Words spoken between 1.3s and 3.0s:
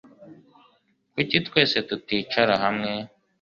twese tuticara hamwe